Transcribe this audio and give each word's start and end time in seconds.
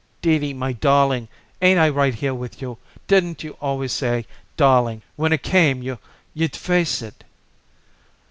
"Dee 0.23 0.39
Dee, 0.39 0.51
my 0.55 0.73
darling, 0.73 1.27
ain't 1.61 1.77
I 1.79 1.87
right 1.89 2.15
here 2.15 2.33
with 2.33 2.59
you? 2.59 2.79
Didn't 3.05 3.43
you 3.43 3.55
always 3.61 3.91
say, 3.93 4.25
darling, 4.57 5.03
when 5.15 5.31
it 5.31 5.43
came 5.43 5.83
you 5.83 5.99
you'd 6.33 6.55
face 6.55 7.03
it?" 7.03 7.23